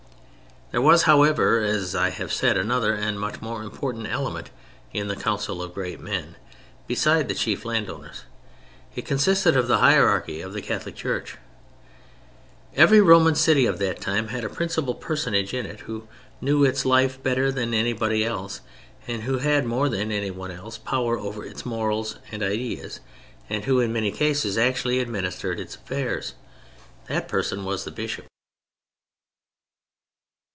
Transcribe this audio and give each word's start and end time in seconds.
There 0.71 0.81
was, 0.81 1.01
however, 1.01 1.59
as 1.59 1.95
I 1.95 2.11
have 2.11 2.31
said, 2.31 2.55
another 2.57 2.93
and 2.93 3.17
a 3.17 3.19
much 3.19 3.41
more 3.41 3.61
important 3.61 4.07
element 4.07 4.51
in 4.93 5.09
the 5.09 5.17
Council 5.17 5.61
of 5.61 5.73
Great 5.73 5.99
Men, 5.99 6.37
besides 6.87 7.27
the 7.27 7.33
chief 7.35 7.65
landowners; 7.65 8.23
it 8.95 9.03
consisted 9.05 9.57
of 9.57 9.67
the 9.67 9.79
Hierarchy 9.79 10.39
of 10.39 10.53
the 10.53 10.61
Catholic 10.61 10.95
Church. 10.95 11.35
Every 12.73 13.01
Roman 13.01 13.35
city 13.35 13.65
of 13.65 13.79
that 13.79 13.99
time 13.99 14.29
had 14.29 14.45
a 14.45 14.49
principal 14.49 14.95
personage 14.95 15.53
in 15.53 15.65
it, 15.65 15.81
who 15.81 16.07
knew 16.39 16.63
its 16.63 16.85
life 16.85 17.21
better 17.21 17.51
than 17.51 17.73
anybody 17.73 18.23
else, 18.23 18.61
who 19.07 19.39
had, 19.39 19.65
more 19.65 19.89
than 19.89 20.09
anyone 20.09 20.51
else, 20.51 20.77
power 20.77 21.17
over 21.19 21.43
its 21.43 21.65
morals 21.65 22.15
and 22.31 22.41
ideas, 22.41 23.01
and 23.49 23.65
who 23.65 23.81
in 23.81 23.91
many 23.91 24.09
cases 24.09 24.57
actually 24.57 24.99
administered 25.01 25.59
its 25.59 25.75
affairs. 25.75 26.33
That 27.09 27.27
person 27.27 27.65
was 27.65 27.83
the 27.83 27.91
Bishop. 27.91 28.25